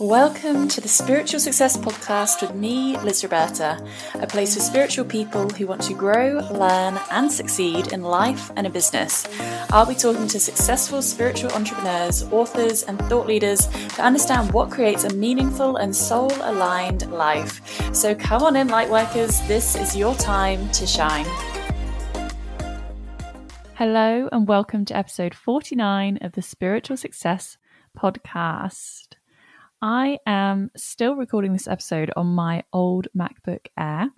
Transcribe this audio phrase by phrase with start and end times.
[0.00, 5.50] Welcome to the Spiritual Success Podcast with me, Liz Roberta, a place for spiritual people
[5.50, 9.26] who want to grow, learn, and succeed in life and in business.
[9.70, 15.02] I'll be talking to successful spiritual entrepreneurs, authors, and thought leaders to understand what creates
[15.02, 17.60] a meaningful and soul aligned life.
[17.92, 21.26] So come on in, lightworkers, this is your time to shine.
[23.74, 27.58] Hello, and welcome to episode 49 of the Spiritual Success
[27.98, 29.17] Podcast.
[29.80, 34.08] I am still recording this episode on my old MacBook Air.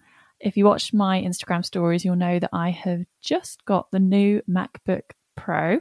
[0.41, 4.41] If you watched my Instagram stories, you'll know that I have just got the new
[4.49, 5.03] MacBook
[5.37, 5.81] Pro.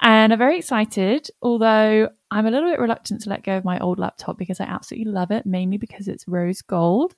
[0.00, 3.78] And I'm very excited, although I'm a little bit reluctant to let go of my
[3.80, 7.14] old laptop because I absolutely love it, mainly because it's rose gold.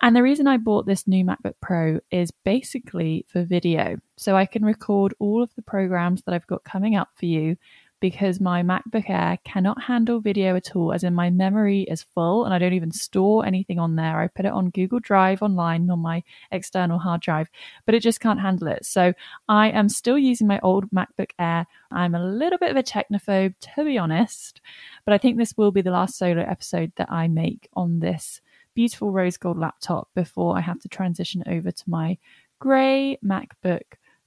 [0.00, 3.98] And the reason I bought this new MacBook Pro is basically for video.
[4.16, 7.58] So I can record all of the programs that I've got coming up for you
[8.00, 12.44] because my MacBook Air cannot handle video at all, as in my memory is full
[12.44, 14.20] and I don't even store anything on there.
[14.20, 17.50] I put it on Google Drive online on my external hard drive,
[17.86, 18.86] but it just can't handle it.
[18.86, 19.12] So
[19.48, 21.66] I am still using my old MacBook Air.
[21.90, 24.60] I'm a little bit of a technophobe, to be honest,
[25.04, 28.40] but I think this will be the last solo episode that I make on this
[28.74, 32.16] beautiful rose gold laptop before I have to transition over to my
[32.60, 33.82] grey MacBook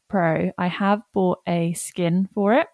[0.10, 0.52] Pro.
[0.58, 2.68] I have bought a skin for it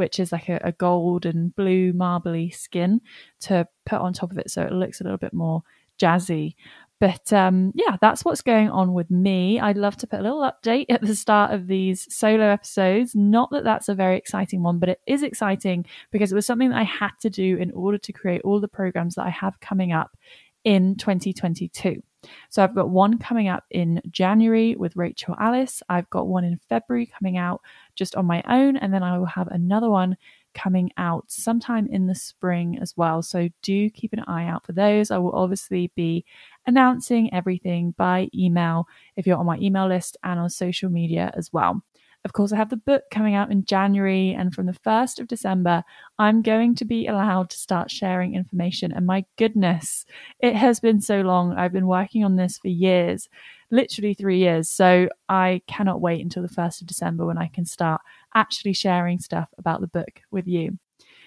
[0.00, 3.02] which is like a, a gold and blue marbly skin
[3.38, 5.62] to put on top of it so it looks a little bit more
[6.00, 6.54] jazzy.
[6.98, 9.60] But um, yeah, that's what's going on with me.
[9.60, 13.14] I'd love to put a little update at the start of these solo episodes.
[13.14, 16.70] Not that that's a very exciting one, but it is exciting because it was something
[16.70, 19.60] that I had to do in order to create all the programs that I have
[19.60, 20.16] coming up
[20.64, 22.02] in 2022.
[22.50, 25.82] So I've got one coming up in January with Rachel Alice.
[25.88, 27.62] I've got one in February coming out
[28.00, 30.16] just on my own, and then I will have another one
[30.54, 33.22] coming out sometime in the spring as well.
[33.22, 35.10] So do keep an eye out for those.
[35.10, 36.24] I will obviously be
[36.66, 41.52] announcing everything by email if you're on my email list and on social media as
[41.52, 41.82] well.
[42.24, 45.28] Of course, I have the book coming out in January, and from the 1st of
[45.28, 45.84] December,
[46.18, 48.92] I'm going to be allowed to start sharing information.
[48.92, 50.04] And my goodness,
[50.38, 51.54] it has been so long.
[51.54, 53.28] I've been working on this for years,
[53.70, 54.70] literally three years.
[54.70, 58.00] So I cannot wait until the 1st of December when I can start
[58.34, 60.78] actually sharing stuff about the book with you.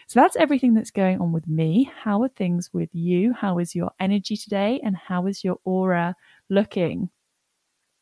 [0.08, 1.92] So that's everything that's going on with me.
[2.04, 3.34] How are things with you?
[3.34, 4.80] How is your energy today?
[4.84, 6.16] And how is your aura
[6.50, 7.10] looking?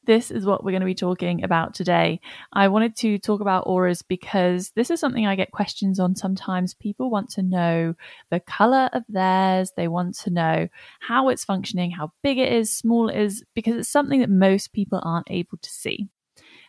[0.05, 2.19] This is what we're going to be talking about today.
[2.53, 6.73] I wanted to talk about auras because this is something I get questions on sometimes.
[6.73, 7.93] People want to know
[8.29, 10.67] the color of theirs, they want to know
[10.99, 14.73] how it's functioning, how big it is, small it is, because it's something that most
[14.73, 16.07] people aren't able to see.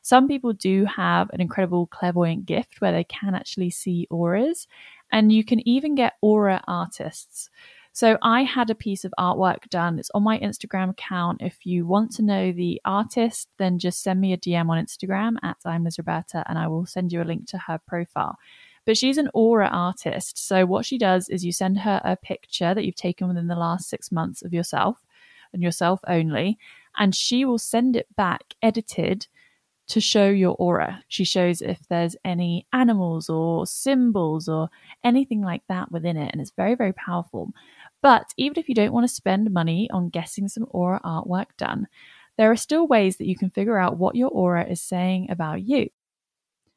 [0.03, 4.67] Some people do have an incredible clairvoyant gift where they can actually see auras,
[5.13, 7.51] and you can even get aura artists.
[7.95, 9.99] So I had a piece of artwork done.
[9.99, 11.43] It's on my Instagram account.
[11.43, 15.37] If you want to know the artist, then just send me a DM on Instagram
[15.43, 18.39] at I'm Liz Roberta and I will send you a link to her profile.
[18.87, 20.39] But she's an aura artist.
[20.39, 23.55] So what she does is you send her a picture that you've taken within the
[23.55, 25.05] last six months of yourself
[25.53, 26.59] and yourself only,
[26.99, 29.27] and she will send it back edited
[29.89, 31.03] to show your aura.
[31.09, 34.71] She shows if there's any animals or symbols or
[35.05, 36.31] anything like that within it.
[36.33, 37.53] And it's very, very powerful.
[38.03, 41.87] But even if you don't want to spend money on getting some aura artwork done,
[42.37, 45.63] there are still ways that you can figure out what your aura is saying about
[45.63, 45.89] you.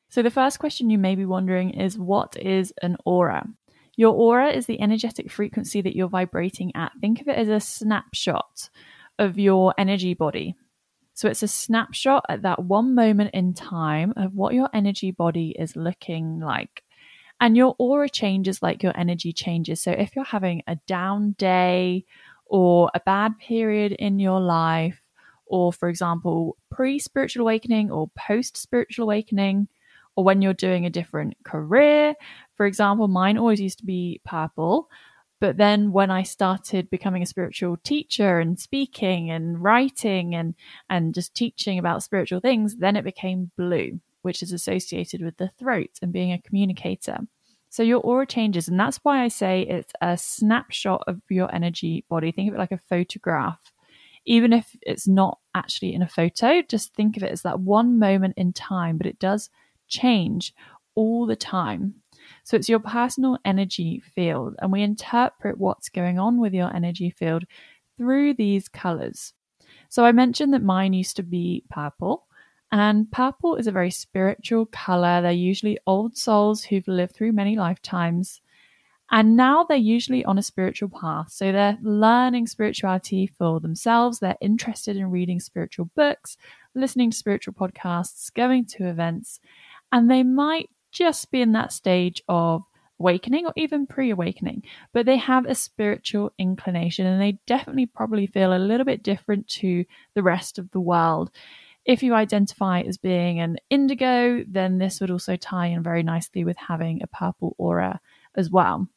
[0.09, 3.45] So, the first question you may be wondering is what is an aura?
[3.97, 6.91] Your aura is the energetic frequency that you're vibrating at.
[7.01, 8.69] Think of it as a snapshot
[9.17, 10.55] of your energy body.
[11.15, 15.55] So, it's a snapshot at that one moment in time of what your energy body
[15.57, 16.83] is looking like.
[17.39, 19.81] And your aura changes like your energy changes.
[19.83, 22.05] So if you're having a down day
[22.45, 25.01] or a bad period in your life,
[25.45, 29.67] or for example, pre spiritual awakening or post spiritual awakening,
[30.15, 32.15] or when you're doing a different career,
[32.55, 34.89] for example, mine always used to be purple.
[35.41, 40.55] But then when I started becoming a spiritual teacher and speaking and writing and,
[40.89, 45.51] and just teaching about spiritual things, then it became blue which is associated with the
[45.57, 47.19] throat and being a communicator.
[47.69, 52.05] So your aura changes, and that's why I say it's a snapshot of your energy
[52.09, 52.31] body.
[52.31, 53.59] Think of it like a photograph.
[54.25, 57.99] Even if it's not actually in a photo, just think of it as that one
[57.99, 59.49] moment in time, but it does
[59.87, 60.53] change
[60.95, 61.93] all the time.
[62.43, 67.11] So it's your personal energy field, and we interpret what's going on with your energy
[67.11, 67.43] field
[67.97, 69.33] through these colors.
[69.89, 72.24] So I mentioned that mine used to be purple.
[72.77, 75.21] And purple is a very spiritual color.
[75.21, 78.41] They're usually old souls who've lived through many lifetimes.
[79.09, 81.31] And now they're usually on a spiritual path.
[81.31, 84.19] So they're learning spirituality for themselves.
[84.19, 86.35] They're interested in reading spiritual books,
[86.73, 89.39] listening to spiritual podcasts, going to events,
[89.93, 92.63] and they might just be in that stage of
[92.99, 98.27] awakening or even pre awakening, but they have a spiritual inclination and they definitely probably
[98.27, 101.31] feel a little bit different to the rest of the world.
[101.85, 106.43] If you identify as being an indigo, then this would also tie in very nicely
[106.43, 107.99] with having a purple aura
[108.35, 108.87] as well.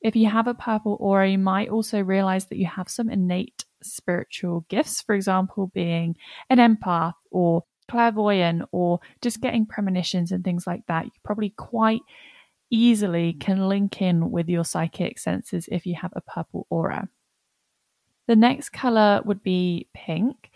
[0.00, 3.64] If you have a purple aura, you might also realize that you have some innate
[3.82, 6.16] spiritual gifts, for example, being
[6.48, 11.06] an empath or clairvoyant or just getting premonitions and things like that.
[11.06, 12.02] You probably quite
[12.70, 17.08] easily can link in with your psychic senses if you have a purple aura.
[18.28, 20.50] The next color would be pink.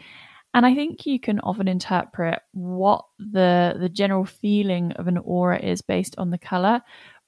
[0.57, 5.59] And I think you can often interpret what the the general feeling of an aura
[5.63, 6.81] is based on the color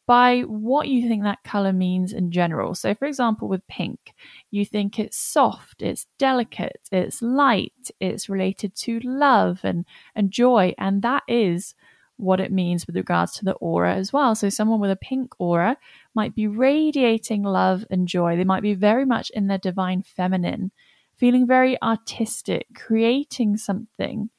[0.07, 2.75] by what you think that color means in general.
[2.75, 4.15] So, for example, with pink,
[4.51, 9.85] you think it's soft, it's delicate, it's light, it's related to love and,
[10.15, 10.75] and joy.
[10.79, 11.75] And that is
[12.17, 14.35] what it means with regards to the aura as well.
[14.35, 15.77] So, someone with a pink aura
[16.15, 18.37] might be radiating love and joy.
[18.37, 20.73] They might be very much in their divine feminine,
[21.19, 24.31] feeling very artistic, creating something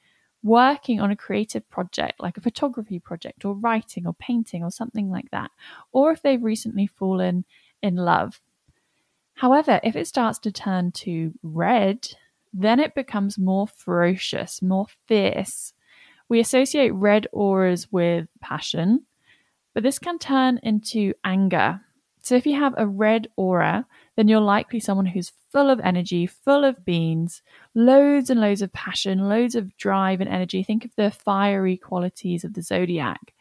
[0.44, 5.10] working on a creative project like a photography project or writing or painting or something
[5.10, 5.52] like that,
[5.92, 7.44] or if they've recently fallen
[7.82, 8.40] in love.
[9.36, 12.08] However, if it starts to turn to red,
[12.54, 15.74] then it becomes more ferocious, more fierce.
[16.28, 19.06] We associate red auras with passion,
[19.74, 21.82] but this can turn into anger.
[22.22, 23.86] So if you have a red aura,
[24.20, 27.42] then you're likely someone who's full of energy, full of beans,
[27.74, 30.62] loads and loads of passion, loads of drive and energy.
[30.62, 33.34] Think of the fiery qualities of the zodiac.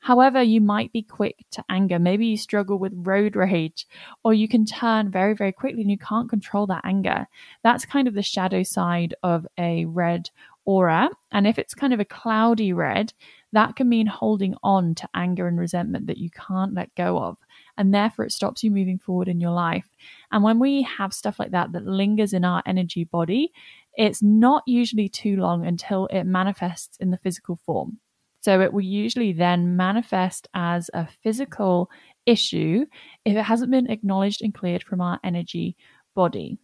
[0.00, 1.98] However, you might be quick to anger.
[1.98, 3.86] Maybe you struggle with road rage,
[4.24, 7.26] or you can turn very, very quickly and you can't control that anger.
[7.62, 10.28] That's kind of the shadow side of a red
[10.66, 11.08] aura.
[11.32, 13.14] And if it's kind of a cloudy red,
[13.54, 17.38] that can mean holding on to anger and resentment that you can't let go of
[17.78, 19.88] and therefore it stops you moving forward in your life.
[20.32, 23.52] And when we have stuff like that that lingers in our energy body,
[23.94, 27.98] it's not usually too long until it manifests in the physical form.
[28.40, 31.90] So it will usually then manifest as a physical
[32.26, 32.86] issue
[33.24, 35.76] if it hasn't been acknowledged and cleared from our energy
[36.14, 36.58] body.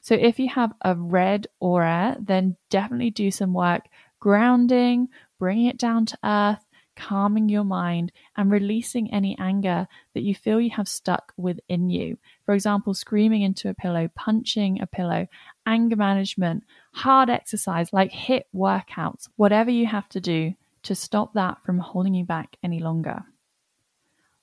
[0.00, 3.86] So if you have a red aura, then definitely do some work
[4.18, 5.08] grounding,
[5.38, 6.64] bringing it down to earth,
[7.00, 12.18] calming your mind and releasing any anger that you feel you have stuck within you.
[12.44, 15.26] For example, screaming into a pillow, punching a pillow,
[15.64, 21.62] anger management, hard exercise like HIIT workouts, whatever you have to do to stop that
[21.64, 23.22] from holding you back any longer.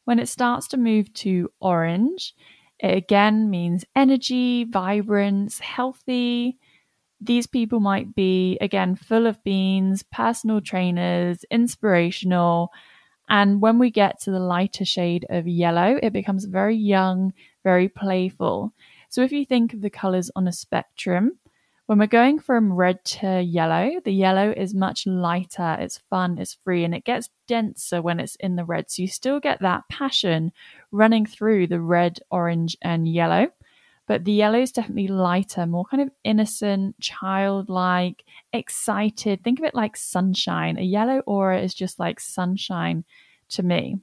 [0.06, 2.33] When it starts to move to orange,
[2.80, 6.57] it again means energy, vibrance, healthy,
[7.19, 12.71] these people might be, again, full of beans, personal trainers, inspirational.
[13.29, 17.33] And when we get to the lighter shade of yellow, it becomes very young,
[17.63, 18.73] very playful.
[19.09, 21.39] So if you think of the colors on a spectrum,
[21.87, 26.57] when we're going from red to yellow, the yellow is much lighter, it's fun, it's
[26.65, 28.91] free, and it gets denser when it's in the red.
[28.91, 30.51] So you still get that passion
[30.91, 33.47] running through the red, orange, and yellow
[34.07, 39.43] but the yellow is definitely lighter, more kind of innocent, childlike, excited.
[39.43, 40.77] Think of it like sunshine.
[40.77, 43.03] A yellow aura is just like sunshine
[43.50, 43.98] to me.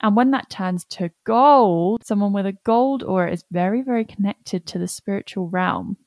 [0.00, 4.66] And when that turns to gold, someone with a gold aura is very, very connected
[4.66, 5.98] to the spiritual realm.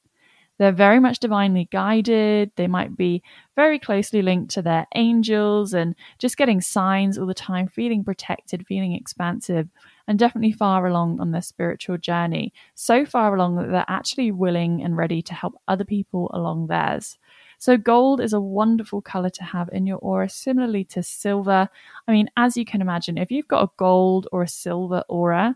[0.58, 2.52] They're very much divinely guided.
[2.56, 3.24] They might be
[3.56, 8.68] very closely linked to their angels and just getting signs all the time, feeling protected,
[8.68, 9.70] feeling expansive
[10.10, 12.52] and definitely far along on their spiritual journey.
[12.74, 17.20] So far along that they're actually willing and ready to help other people along theirs.
[17.60, 21.70] So, gold is a wonderful color to have in your aura, similarly to silver.
[22.08, 25.56] I mean, as you can imagine, if you've got a gold or a silver aura,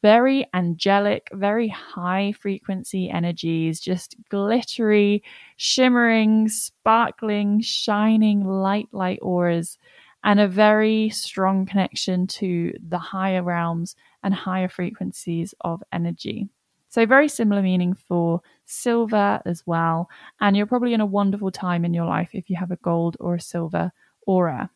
[0.00, 5.22] very angelic, very high frequency energies, just glittery,
[5.58, 9.76] shimmering, sparkling, shining, light, light auras
[10.24, 16.48] and a very strong connection to the higher realms and higher frequencies of energy.
[16.88, 20.08] So, very similar meaning for silver as well.
[20.40, 23.16] And you're probably in a wonderful time in your life if you have a gold
[23.20, 23.92] or a silver
[24.26, 24.70] aura.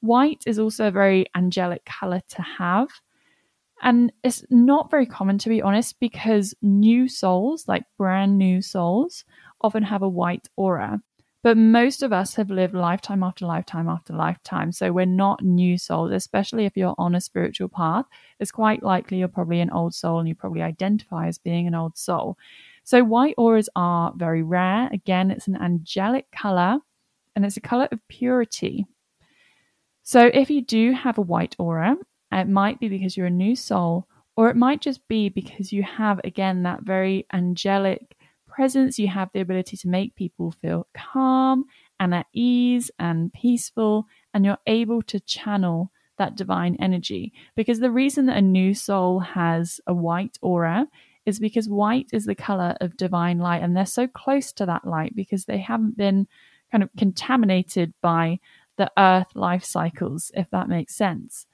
[0.00, 2.88] White is also a very angelic color to have.
[3.82, 9.24] And it's not very common, to be honest, because new souls, like brand new souls,
[9.60, 11.00] often have a white aura.
[11.42, 14.70] But most of us have lived lifetime after lifetime after lifetime.
[14.70, 18.04] So we're not new souls, especially if you're on a spiritual path.
[18.38, 21.74] It's quite likely you're probably an old soul and you probably identify as being an
[21.74, 22.38] old soul.
[22.84, 24.88] So white auras are very rare.
[24.92, 26.78] Again, it's an angelic color
[27.34, 28.86] and it's a color of purity.
[30.04, 31.96] So if you do have a white aura,
[32.30, 34.06] it might be because you're a new soul,
[34.36, 38.16] or it might just be because you have, again, that very angelic
[38.52, 38.98] presence.
[38.98, 41.64] You have the ability to make people feel calm
[41.98, 47.32] and at ease and peaceful, and you're able to channel that divine energy.
[47.56, 50.86] Because the reason that a new soul has a white aura
[51.24, 54.86] is because white is the color of divine light, and they're so close to that
[54.86, 56.26] light because they haven't been
[56.70, 58.38] kind of contaminated by
[58.76, 61.46] the earth life cycles, if that makes sense.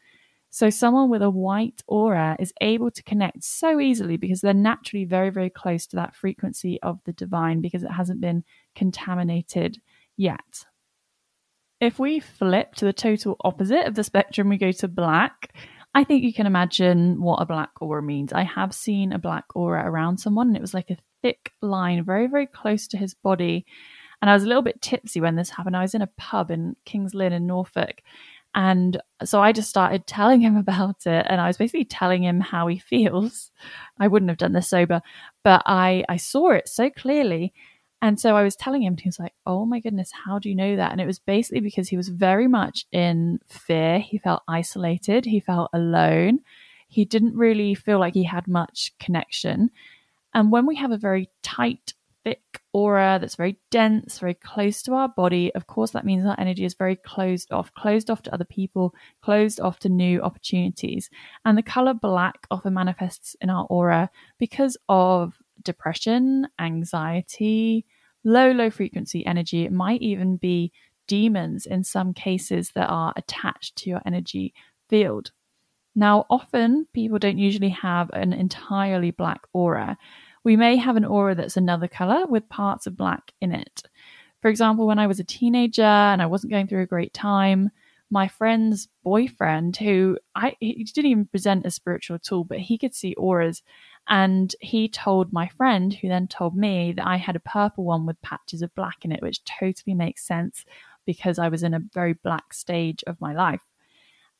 [0.50, 5.04] So, someone with a white aura is able to connect so easily because they're naturally
[5.04, 9.78] very, very close to that frequency of the divine because it hasn't been contaminated
[10.16, 10.64] yet.
[11.80, 15.54] If we flip to the total opposite of the spectrum, we go to black.
[15.94, 18.32] I think you can imagine what a black aura means.
[18.32, 22.04] I have seen a black aura around someone, and it was like a thick line
[22.04, 23.66] very, very close to his body.
[24.20, 25.76] And I was a little bit tipsy when this happened.
[25.76, 28.02] I was in a pub in Kings Lynn in Norfolk.
[28.54, 31.26] And so I just started telling him about it.
[31.28, 33.50] And I was basically telling him how he feels.
[33.98, 35.02] I wouldn't have done this sober,
[35.44, 37.52] but I, I saw it so clearly.
[38.00, 40.54] And so I was telling him, he was like, Oh my goodness, how do you
[40.54, 40.92] know that?
[40.92, 43.98] And it was basically because he was very much in fear.
[43.98, 46.40] He felt isolated, he felt alone.
[46.86, 49.70] He didn't really feel like he had much connection.
[50.32, 51.92] And when we have a very tight
[52.28, 56.38] thick aura that's very dense, very close to our body, of course, that means our
[56.38, 61.08] energy is very closed off, closed off to other people, closed off to new opportunities.
[61.44, 67.86] And the color black often manifests in our aura because of depression, anxiety,
[68.24, 69.64] low, low frequency energy.
[69.64, 70.72] It might even be
[71.06, 74.52] demons in some cases that are attached to your energy
[74.90, 75.30] field.
[75.94, 79.96] Now, often people don't usually have an entirely black aura.
[80.44, 83.82] We may have an aura that's another color with parts of black in it.
[84.40, 87.70] For example, when I was a teenager and I wasn't going through a great time,
[88.10, 92.78] my friend's boyfriend, who I he didn't even present as spiritual at all, but he
[92.78, 93.62] could see auras,
[94.08, 98.06] and he told my friend, who then told me that I had a purple one
[98.06, 100.64] with patches of black in it, which totally makes sense
[101.04, 103.62] because I was in a very black stage of my life.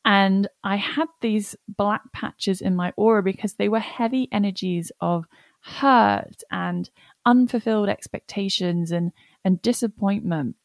[0.05, 5.27] And I had these black patches in my aura because they were heavy energies of
[5.61, 6.89] hurt and
[7.27, 9.13] unfulfilled expectations and,
[9.45, 10.57] and disappointment.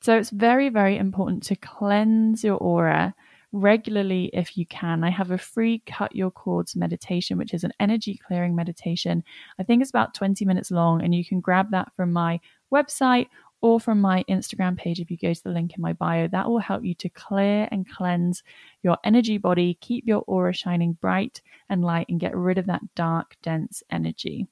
[0.00, 3.14] So it's very, very important to cleanse your aura
[3.52, 5.02] regularly if you can.
[5.02, 9.24] I have a free cut your cords meditation, which is an energy clearing meditation.
[9.58, 12.40] I think it's about 20 minutes long, and you can grab that from my
[12.72, 13.28] website
[13.60, 16.28] or from my Instagram page if you go to the link in my bio.
[16.28, 18.42] That will help you to clear and cleanse
[18.82, 22.82] your energy body, keep your aura shining bright and light, and get rid of that
[22.94, 24.46] dark, dense energy.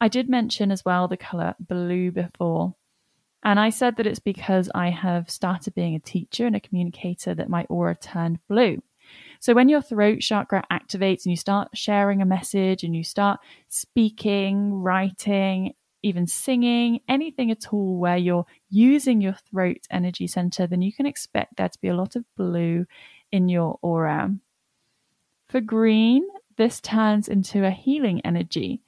[0.00, 2.74] I did mention as well the color blue before.
[3.42, 7.34] And I said that it's because I have started being a teacher and a communicator
[7.34, 8.82] that my aura turned blue.
[9.40, 13.40] So when your throat chakra activates and you start sharing a message and you start
[13.68, 20.82] speaking, writing, even singing, anything at all where you're using your throat energy center, then
[20.82, 22.86] you can expect there to be a lot of blue
[23.32, 24.34] in your aura.
[25.48, 26.26] For green,
[26.56, 28.82] this turns into a healing energy.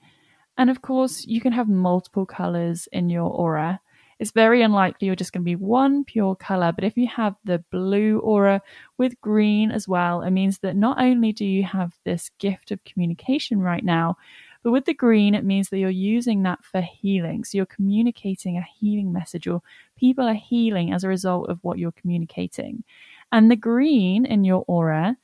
[0.58, 3.80] And of course, you can have multiple colors in your aura.
[4.18, 7.36] It's very unlikely you're just going to be one pure color, but if you have
[7.44, 8.60] the blue aura
[8.98, 12.84] with green as well, it means that not only do you have this gift of
[12.84, 14.18] communication right now,
[14.62, 17.44] but with the green, it means that you're using that for healing.
[17.44, 19.62] So you're communicating a healing message, or
[19.96, 22.84] people are healing as a result of what you're communicating.
[23.32, 25.16] And the green in your aura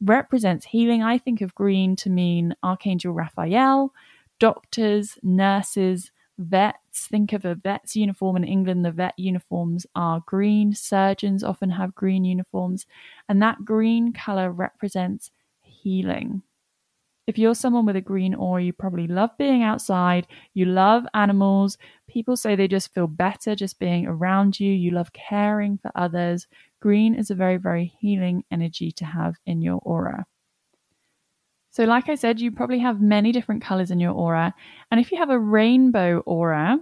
[0.00, 1.02] represents healing.
[1.02, 3.92] I think of green to mean Archangel Raphael,
[4.38, 7.06] doctors, nurses, vets.
[7.06, 8.84] Think of a vet's uniform in England.
[8.84, 10.74] The vet uniforms are green.
[10.74, 12.86] Surgeons often have green uniforms.
[13.28, 15.30] And that green color represents
[15.62, 16.42] healing.
[17.26, 20.26] If you're someone with a green aura, you probably love being outside.
[20.52, 21.78] You love animals.
[22.06, 24.70] People say they just feel better just being around you.
[24.70, 26.46] You love caring for others.
[26.80, 30.26] Green is a very, very healing energy to have in your aura.
[31.70, 34.54] So, like I said, you probably have many different colors in your aura.
[34.90, 36.78] And if you have a rainbow aura,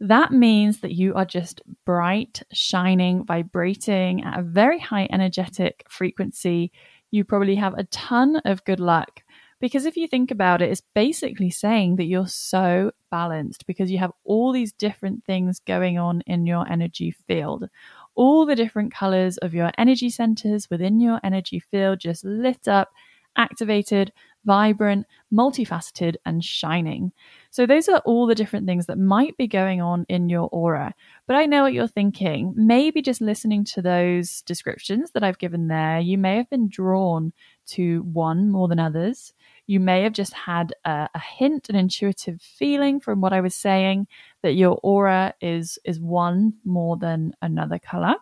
[0.00, 6.72] that means that you are just bright, shining, vibrating at a very high energetic frequency.
[7.10, 9.22] You probably have a ton of good luck
[9.58, 13.98] Because if you think about it, it's basically saying that you're so balanced because you
[13.98, 17.68] have all these different things going on in your energy field.
[18.14, 22.90] All the different colors of your energy centers within your energy field just lit up,
[23.36, 24.12] activated,
[24.44, 27.12] vibrant, multifaceted, and shining.
[27.50, 30.94] So, those are all the different things that might be going on in your aura.
[31.26, 32.54] But I know what you're thinking.
[32.56, 37.32] Maybe just listening to those descriptions that I've given there, you may have been drawn
[37.68, 39.32] to one more than others.
[39.66, 43.54] You may have just had a, a, hint, an intuitive feeling from what I was
[43.54, 44.06] saying
[44.42, 48.14] that your aura is is one more than another color.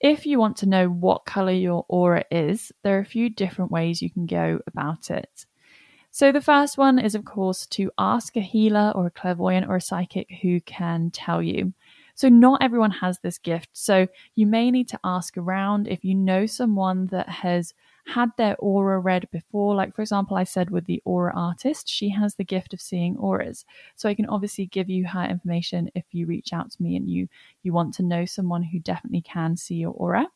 [0.00, 3.70] If you want to know what color your aura is, there are a few different
[3.70, 5.46] ways you can go about it.
[6.10, 9.76] So, the first one is, of course, to ask a healer or a clairvoyant or
[9.76, 11.72] a psychic who can tell you.
[12.14, 13.70] So, not everyone has this gift.
[13.72, 17.72] So, you may need to ask around if you know someone that has
[18.06, 19.74] had their aura read before.
[19.74, 23.16] Like, for example, I said with the aura artist, she has the gift of seeing
[23.16, 23.64] auras.
[23.96, 27.08] So I can obviously give you her information if you reach out to me and
[27.08, 27.28] you
[27.62, 30.26] you want to know someone who definitely can see your aura.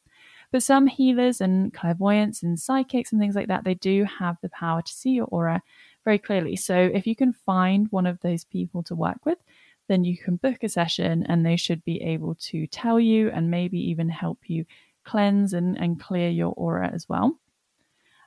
[0.52, 4.48] But some healers and clairvoyants and psychics and things like that, they do have the
[4.48, 5.62] power to see your aura
[6.04, 6.56] very clearly.
[6.56, 9.38] So if you can find one of those people to work with,
[9.88, 13.50] then you can book a session and they should be able to tell you and
[13.50, 14.64] maybe even help you
[15.04, 17.38] cleanse and, and clear your aura as well.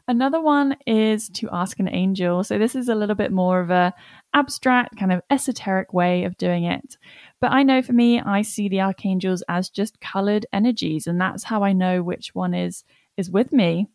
[0.10, 2.44] Another one is to ask an angel.
[2.44, 3.94] So this is a little bit more of a
[4.34, 6.98] abstract kind of esoteric way of doing it.
[7.40, 11.44] But I know for me I see the archangels as just colored energies and that's
[11.44, 12.84] how I know which one is
[13.18, 13.88] is with me.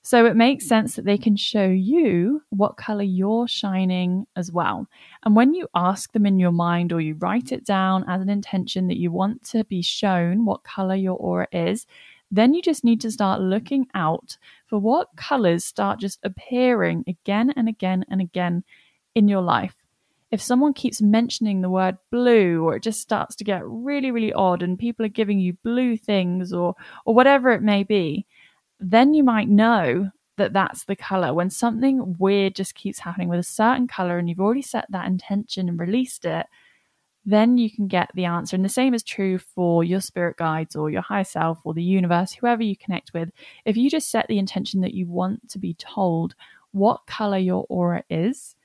[0.00, 4.86] So it makes sense that they can show you what color you're shining as well.
[5.26, 8.30] And when you ask them in your mind or you write it down as an
[8.30, 11.86] intention that you want to be shown what color your aura is,
[12.30, 17.52] then you just need to start looking out for what colors start just appearing again
[17.56, 18.64] and again and again
[19.14, 19.74] in your life.
[20.30, 24.32] If someone keeps mentioning the word blue or it just starts to get really really
[24.32, 26.74] odd and people are giving you blue things or
[27.06, 28.26] or whatever it may be,
[28.78, 31.34] then you might know that that's the color.
[31.34, 35.06] When something weird just keeps happening with a certain color and you've already set that
[35.06, 36.46] intention and released it,
[37.28, 38.56] then you can get the answer.
[38.56, 41.82] And the same is true for your spirit guides or your higher self or the
[41.82, 43.30] universe, whoever you connect with.
[43.66, 46.34] If you just set the intention that you want to be told
[46.72, 48.56] what color your aura is,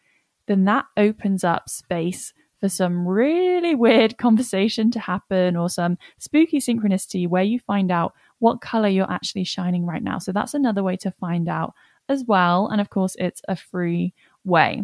[0.47, 6.59] then that opens up space for some really weird conversation to happen or some spooky
[6.59, 10.19] synchronicity where you find out what color you're actually shining right now.
[10.19, 11.73] So that's another way to find out
[12.07, 12.69] as well.
[12.69, 14.13] And of course, it's a free
[14.45, 14.83] way.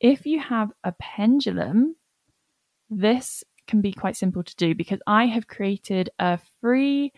[0.00, 1.96] If you have a pendulum,
[3.00, 7.12] this can be quite simple to do because I have created a free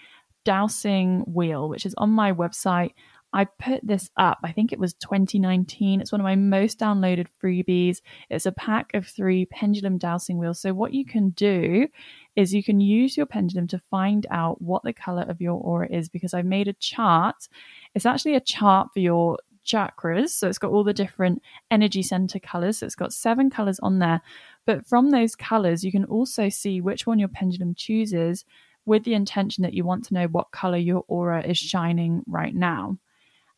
[0.45, 2.93] dowsing wheel, which is on my website.
[3.33, 6.01] I put this up, I think it was 2019.
[6.01, 7.99] It's one of my most downloaded freebies.
[8.31, 10.61] It's a pack of three pendulum dowsing wheels.
[10.61, 11.89] So, what you can do
[12.37, 15.89] is you can use your pendulum to find out what the color of your aura
[15.91, 17.49] is because I've made a chart.
[17.95, 20.31] It's actually a chart for your chakras.
[20.31, 22.79] So, it's got all the different energy center colors.
[22.79, 24.23] So, it's got seven colors on there.
[24.67, 28.45] But from those colors, you can also see which one your pendulum chooses
[28.85, 32.55] with the intention that you want to know what color your aura is shining right
[32.55, 32.99] now.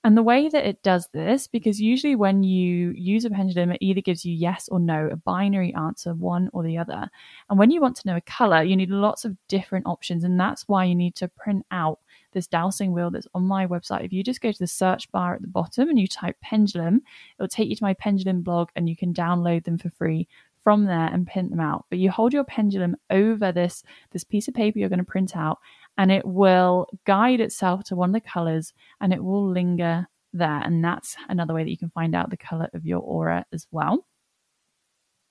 [0.05, 3.79] And the way that it does this, because usually when you use a pendulum, it
[3.81, 7.11] either gives you yes or no, a binary answer, one or the other.
[7.51, 10.23] And when you want to know a color, you need lots of different options.
[10.23, 11.99] And that's why you need to print out
[12.33, 14.05] this dowsing wheel that's on my website.
[14.05, 17.03] If you just go to the search bar at the bottom and you type pendulum,
[17.39, 20.29] it'll take you to my pendulum blog and you can download them for free
[20.69, 21.87] from there and print them out.
[21.89, 25.35] But you hold your pendulum over this, this piece of paper you're going to print
[25.35, 25.61] out,
[25.97, 30.61] and it will guide itself to one of the colors and it will linger there.
[30.63, 33.67] And that's another way that you can find out the color of your aura as
[33.71, 34.05] well.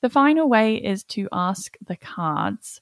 [0.01, 2.81] The final way is to ask the cards,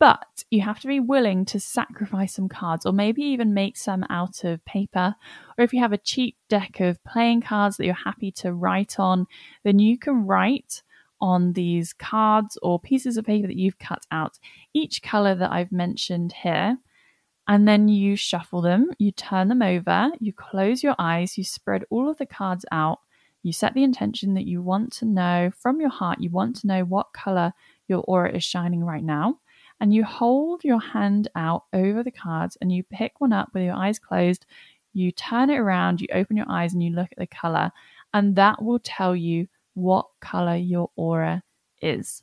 [0.00, 4.04] but you have to be willing to sacrifice some cards or maybe even make some
[4.10, 5.14] out of paper.
[5.56, 8.98] Or if you have a cheap deck of playing cards that you're happy to write
[8.98, 9.28] on,
[9.62, 10.82] then you can write
[11.22, 14.38] on these cards or pieces of paper that you've cut out
[14.74, 16.76] each color that I've mentioned here.
[17.48, 21.84] And then you shuffle them, you turn them over, you close your eyes, you spread
[21.90, 22.98] all of the cards out,
[23.42, 26.66] you set the intention that you want to know from your heart, you want to
[26.66, 27.52] know what color
[27.88, 29.38] your aura is shining right now.
[29.80, 33.64] And you hold your hand out over the cards and you pick one up with
[33.64, 34.46] your eyes closed.
[34.92, 37.72] You turn it around, you open your eyes, and you look at the color.
[38.14, 41.42] And that will tell you what color your aura
[41.80, 42.22] is.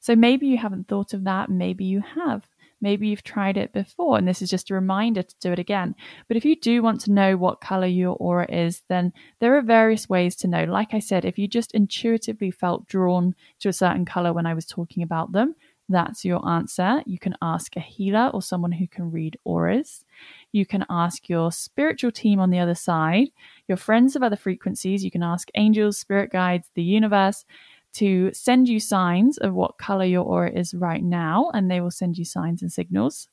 [0.00, 2.46] So maybe you haven't thought of that, maybe you have.
[2.82, 5.94] Maybe you've tried it before and this is just a reminder to do it again.
[6.28, 9.62] But if you do want to know what color your aura is, then there are
[9.62, 10.64] various ways to know.
[10.64, 14.54] Like I said, if you just intuitively felt drawn to a certain color when I
[14.54, 15.56] was talking about them,
[15.90, 17.02] that's your answer.
[17.04, 20.04] You can ask a healer or someone who can read auras.
[20.52, 23.28] You can ask your spiritual team on the other side,
[23.68, 25.04] your friends of other frequencies.
[25.04, 27.44] You can ask angels, spirit guides, the universe
[27.92, 31.90] to send you signs of what color your aura is right now, and they will
[31.90, 33.28] send you signs and signals.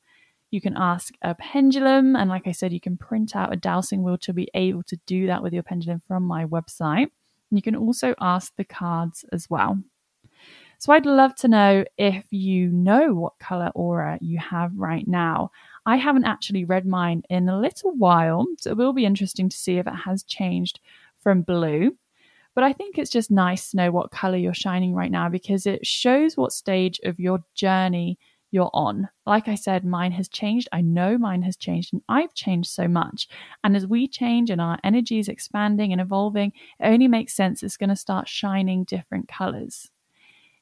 [0.50, 4.02] You can ask a pendulum, and like I said, you can print out a dowsing
[4.04, 7.10] wheel to be able to do that with your pendulum from my website.
[7.50, 9.78] And you can also ask the cards as well.
[10.80, 15.52] So I'd love to know if you know what color aura you have right now.
[15.88, 19.56] I haven't actually read mine in a little while, so it will be interesting to
[19.56, 20.82] see if it has changed
[21.24, 21.96] from blue.
[22.54, 25.66] But I think it's just nice to know what color you're shining right now because
[25.66, 28.20] it shows what stage of your journey
[28.52, 29.08] you're on.
[29.26, 30.68] Like I said, mine has changed.
[30.74, 33.30] I know mine has changed, and I've changed so much.
[33.64, 37.64] And as we change and our energy is expanding and evolving, it only makes sense
[37.64, 39.90] it's going to start shining different colors.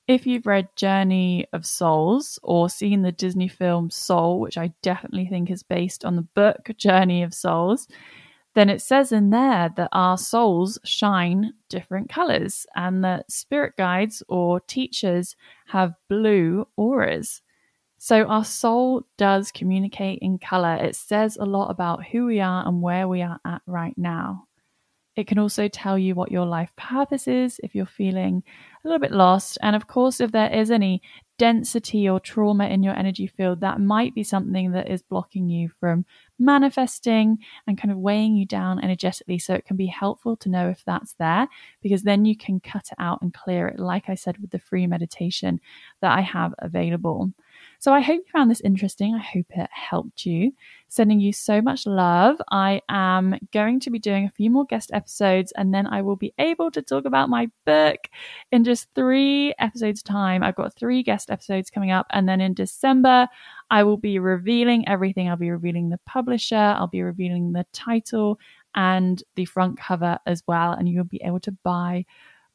[0.07, 5.25] If you've read Journey of Souls or seen the Disney film Soul, which I definitely
[5.25, 7.87] think is based on the book Journey of Souls,
[8.53, 14.23] then it says in there that our souls shine different colors and that spirit guides
[14.29, 15.35] or teachers
[15.67, 17.41] have blue auras.
[17.97, 20.75] So our soul does communicate in color.
[20.75, 24.45] It says a lot about who we are and where we are at right now.
[25.15, 28.43] It can also tell you what your life purpose is if you're feeling
[28.85, 29.57] a little bit lost.
[29.61, 31.01] And of course, if there is any
[31.37, 35.69] density or trauma in your energy field, that might be something that is blocking you
[35.79, 36.05] from
[36.39, 39.39] manifesting and kind of weighing you down energetically.
[39.39, 41.47] So it can be helpful to know if that's there
[41.81, 44.59] because then you can cut it out and clear it, like I said with the
[44.59, 45.59] free meditation
[46.01, 47.31] that I have available.
[47.85, 49.13] So I hope you found this interesting.
[49.13, 50.53] I hope it helped you.
[50.87, 52.41] Sending you so much love.
[52.49, 56.15] I am going to be doing a few more guest episodes and then I will
[56.15, 57.99] be able to talk about my book
[58.51, 60.41] in just three episodes' time.
[60.41, 62.07] I've got three guest episodes coming up.
[62.09, 63.27] And then in December,
[63.69, 65.29] I will be revealing everything.
[65.29, 68.39] I'll be revealing the publisher, I'll be revealing the title
[68.73, 70.71] and the front cover as well.
[70.71, 72.05] And you'll be able to buy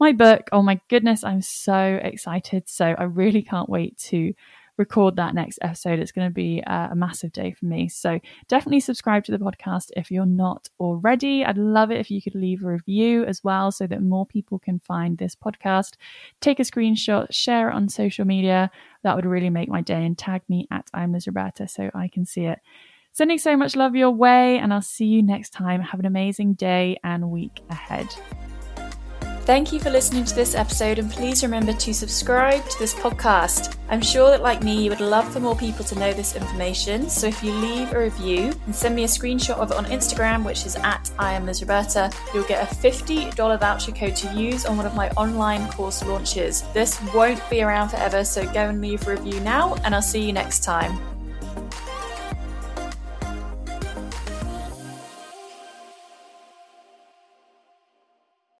[0.01, 0.49] my book.
[0.51, 2.69] Oh my goodness, I'm so excited.
[2.69, 4.35] So I really can't wait to
[4.81, 6.01] record that next episode.
[6.01, 7.88] It's going to be uh, a massive day for me.
[7.88, 11.45] So definitely subscribe to the podcast if you're not already.
[11.45, 14.59] I'd love it if you could leave a review as well so that more people
[14.59, 15.93] can find this podcast.
[16.40, 18.71] Take a screenshot, share it on social media.
[19.05, 22.09] That would really make my day and tag me at I'm Liz Roberta so I
[22.09, 22.59] can see it.
[23.12, 25.81] Sending so much love your way, and I'll see you next time.
[25.83, 28.09] Have an amazing day and week ahead.
[29.51, 33.77] Thank you for listening to this episode, and please remember to subscribe to this podcast.
[33.89, 37.11] I'm sure that, like me, you would love for more people to know this information.
[37.11, 40.45] So if you leave a review and send me a screenshot of it on Instagram,
[40.45, 44.67] which is at I am Liz Roberta, you'll get a $50 voucher code to use
[44.67, 46.63] on one of my online course launches.
[46.73, 50.25] This won't be around forever, so go and leave a review now, and I'll see
[50.25, 50.97] you next time.